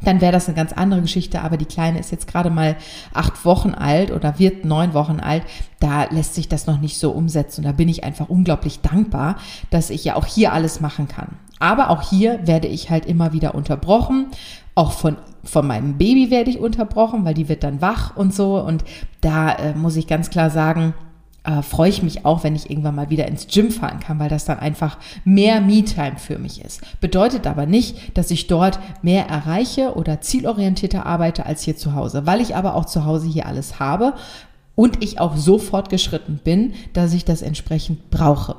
dann 0.03 0.21
wäre 0.21 0.31
das 0.31 0.47
eine 0.47 0.55
ganz 0.55 0.73
andere 0.73 1.01
Geschichte. 1.01 1.41
Aber 1.41 1.57
die 1.57 1.65
Kleine 1.65 1.99
ist 1.99 2.11
jetzt 2.11 2.27
gerade 2.27 2.49
mal 2.49 2.75
acht 3.13 3.45
Wochen 3.45 3.73
alt 3.73 4.11
oder 4.11 4.39
wird 4.39 4.65
neun 4.65 4.93
Wochen 4.93 5.19
alt. 5.19 5.43
Da 5.79 6.05
lässt 6.05 6.35
sich 6.35 6.47
das 6.47 6.67
noch 6.67 6.79
nicht 6.79 6.97
so 6.97 7.11
umsetzen. 7.11 7.63
Da 7.63 7.71
bin 7.71 7.89
ich 7.89 8.03
einfach 8.03 8.29
unglaublich 8.29 8.81
dankbar, 8.81 9.37
dass 9.69 9.89
ich 9.89 10.03
ja 10.03 10.15
auch 10.15 10.25
hier 10.25 10.53
alles 10.53 10.81
machen 10.81 11.07
kann. 11.07 11.37
Aber 11.59 11.89
auch 11.89 12.01
hier 12.01 12.45
werde 12.45 12.67
ich 12.67 12.89
halt 12.89 13.05
immer 13.05 13.31
wieder 13.33 13.55
unterbrochen. 13.55 14.27
Auch 14.75 14.91
von, 14.91 15.17
von 15.43 15.65
meinem 15.67 15.97
Baby 15.97 16.29
werde 16.31 16.49
ich 16.49 16.59
unterbrochen, 16.59 17.25
weil 17.25 17.35
die 17.35 17.47
wird 17.47 17.63
dann 17.63 17.81
wach 17.81 18.17
und 18.17 18.33
so. 18.33 18.59
Und 18.59 18.83
da 19.21 19.51
äh, 19.51 19.73
muss 19.73 19.95
ich 19.95 20.07
ganz 20.07 20.29
klar 20.29 20.49
sagen, 20.49 20.93
äh, 21.43 21.61
freue 21.61 21.89
ich 21.89 22.03
mich 22.03 22.25
auch, 22.25 22.43
wenn 22.43 22.55
ich 22.55 22.69
irgendwann 22.69 22.95
mal 22.95 23.09
wieder 23.09 23.27
ins 23.27 23.47
Gym 23.47 23.71
fahren 23.71 23.99
kann, 23.99 24.19
weil 24.19 24.29
das 24.29 24.45
dann 24.45 24.59
einfach 24.59 24.97
mehr 25.25 25.61
Me-Time 25.61 26.17
für 26.17 26.39
mich 26.39 26.63
ist. 26.63 26.81
Bedeutet 27.01 27.47
aber 27.47 27.65
nicht, 27.65 28.17
dass 28.17 28.31
ich 28.31 28.47
dort 28.47 28.79
mehr 29.01 29.27
erreiche 29.27 29.95
oder 29.95 30.21
zielorientierter 30.21 31.05
arbeite 31.05 31.45
als 31.45 31.63
hier 31.63 31.75
zu 31.75 31.95
Hause, 31.95 32.25
weil 32.25 32.41
ich 32.41 32.55
aber 32.55 32.75
auch 32.75 32.85
zu 32.85 33.05
Hause 33.05 33.27
hier 33.27 33.45
alles 33.45 33.79
habe 33.79 34.13
und 34.75 35.03
ich 35.03 35.19
auch 35.19 35.35
so 35.35 35.57
fortgeschritten 35.59 36.39
bin, 36.43 36.73
dass 36.93 37.13
ich 37.13 37.25
das 37.25 37.41
entsprechend 37.41 38.09
brauche. 38.09 38.55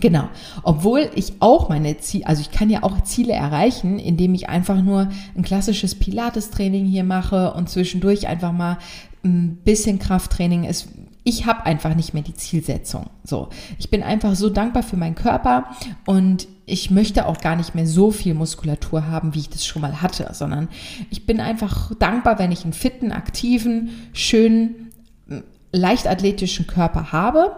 Genau. 0.00 0.28
Obwohl 0.62 1.10
ich 1.14 1.34
auch 1.40 1.68
meine 1.68 1.98
Ziele, 1.98 2.26
also 2.26 2.40
ich 2.40 2.50
kann 2.50 2.70
ja 2.70 2.82
auch 2.82 3.02
Ziele 3.02 3.34
erreichen, 3.34 3.98
indem 3.98 4.34
ich 4.34 4.48
einfach 4.48 4.80
nur 4.82 5.10
ein 5.36 5.42
klassisches 5.42 5.94
Pilates-Training 5.94 6.86
hier 6.86 7.04
mache 7.04 7.52
und 7.52 7.68
zwischendurch 7.68 8.26
einfach 8.26 8.52
mal 8.52 8.78
ein 9.22 9.58
bisschen 9.62 9.98
Krafttraining. 9.98 10.64
Es 10.64 10.88
ich 11.30 11.46
habe 11.46 11.64
einfach 11.64 11.94
nicht 11.94 12.12
mehr 12.12 12.22
die 12.22 12.34
Zielsetzung. 12.34 13.08
So, 13.24 13.48
ich 13.78 13.88
bin 13.88 14.02
einfach 14.02 14.34
so 14.34 14.50
dankbar 14.50 14.82
für 14.82 14.96
meinen 14.96 15.14
Körper 15.14 15.66
und 16.04 16.48
ich 16.66 16.90
möchte 16.90 17.26
auch 17.26 17.38
gar 17.38 17.56
nicht 17.56 17.74
mehr 17.74 17.86
so 17.86 18.10
viel 18.10 18.34
Muskulatur 18.34 19.06
haben, 19.06 19.34
wie 19.34 19.40
ich 19.40 19.48
das 19.48 19.64
schon 19.64 19.80
mal 19.80 20.02
hatte, 20.02 20.28
sondern 20.32 20.68
ich 21.08 21.26
bin 21.26 21.40
einfach 21.40 21.92
dankbar, 21.98 22.38
wenn 22.38 22.52
ich 22.52 22.64
einen 22.64 22.72
fitten, 22.72 23.12
aktiven, 23.12 23.90
schönen, 24.12 24.90
leichtathletischen 25.72 26.66
Körper 26.66 27.12
habe 27.12 27.56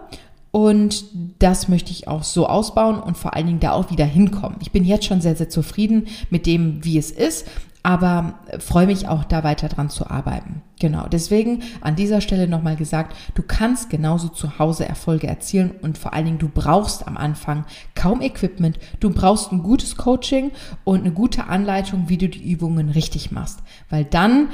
und 0.50 1.04
das 1.38 1.68
möchte 1.68 1.90
ich 1.92 2.08
auch 2.08 2.22
so 2.22 2.46
ausbauen 2.46 3.00
und 3.00 3.16
vor 3.16 3.34
allen 3.34 3.46
Dingen 3.46 3.60
da 3.60 3.72
auch 3.72 3.90
wieder 3.90 4.04
hinkommen. 4.04 4.58
Ich 4.60 4.70
bin 4.70 4.84
jetzt 4.84 5.06
schon 5.06 5.22
sehr, 5.22 5.34
sehr 5.34 5.48
zufrieden 5.48 6.08
mit 6.28 6.46
dem, 6.46 6.84
wie 6.84 6.98
es 6.98 7.10
ist 7.10 7.48
aber 7.82 8.34
freue 8.58 8.86
mich 8.86 9.08
auch 9.08 9.24
da 9.24 9.42
weiter 9.42 9.68
dran 9.68 9.90
zu 9.90 10.08
arbeiten. 10.08 10.62
Genau, 10.78 11.06
deswegen 11.08 11.62
an 11.80 11.96
dieser 11.96 12.20
Stelle 12.20 12.46
nochmal 12.46 12.76
gesagt, 12.76 13.16
du 13.34 13.42
kannst 13.42 13.90
genauso 13.90 14.28
zu 14.28 14.58
Hause 14.58 14.88
Erfolge 14.88 15.26
erzielen 15.26 15.72
und 15.82 15.98
vor 15.98 16.12
allen 16.12 16.26
Dingen 16.26 16.38
du 16.38 16.48
brauchst 16.48 17.06
am 17.06 17.16
Anfang 17.16 17.64
kaum 17.94 18.20
Equipment, 18.20 18.78
du 19.00 19.10
brauchst 19.10 19.52
ein 19.52 19.62
gutes 19.62 19.96
Coaching 19.96 20.52
und 20.84 21.00
eine 21.00 21.12
gute 21.12 21.46
Anleitung, 21.46 22.08
wie 22.08 22.18
du 22.18 22.28
die 22.28 22.50
Übungen 22.50 22.88
richtig 22.88 23.32
machst, 23.32 23.60
weil 23.90 24.04
dann 24.04 24.48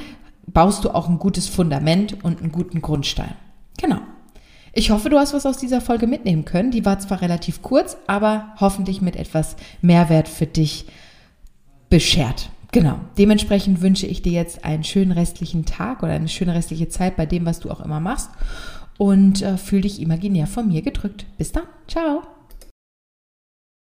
baust 0.46 0.84
du 0.84 0.90
auch 0.90 1.08
ein 1.08 1.18
gutes 1.18 1.48
Fundament 1.48 2.24
und 2.24 2.40
einen 2.40 2.52
guten 2.52 2.80
Grundstein. 2.80 3.34
Genau. 3.78 4.00
Ich 4.72 4.90
hoffe, 4.90 5.10
du 5.10 5.18
hast 5.18 5.34
was 5.34 5.46
aus 5.46 5.56
dieser 5.56 5.80
Folge 5.80 6.06
mitnehmen 6.06 6.44
können. 6.44 6.70
Die 6.70 6.84
war 6.84 6.98
zwar 6.98 7.20
relativ 7.20 7.62
kurz, 7.62 7.96
aber 8.06 8.54
hoffentlich 8.60 9.00
mit 9.00 9.16
etwas 9.16 9.56
Mehrwert 9.82 10.28
für 10.28 10.46
dich 10.46 10.86
beschert. 11.90 12.50
Genau. 12.72 13.00
Dementsprechend 13.16 13.80
wünsche 13.80 14.06
ich 14.06 14.22
dir 14.22 14.32
jetzt 14.32 14.64
einen 14.64 14.84
schönen 14.84 15.12
restlichen 15.12 15.64
Tag 15.64 16.02
oder 16.02 16.12
eine 16.12 16.28
schöne 16.28 16.54
restliche 16.54 16.88
Zeit 16.88 17.16
bei 17.16 17.26
dem, 17.26 17.46
was 17.46 17.60
du 17.60 17.70
auch 17.70 17.80
immer 17.80 18.00
machst. 18.00 18.30
Und 18.98 19.42
äh, 19.42 19.56
fühl 19.56 19.80
dich 19.80 20.00
imaginär 20.00 20.46
von 20.46 20.68
mir 20.68 20.82
gedrückt. 20.82 21.24
Bis 21.38 21.52
dann. 21.52 21.64
Ciao. 21.86 22.37